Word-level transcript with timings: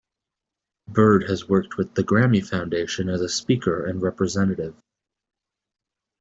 Byrd 0.87 1.29
has 1.29 1.47
worked 1.47 1.77
with 1.77 1.93
The 1.93 2.03
Grammy 2.03 2.43
Foundation 2.43 3.07
as 3.07 3.21
a 3.21 3.29
speaker 3.29 3.85
and 3.85 4.01
representative. 4.01 4.73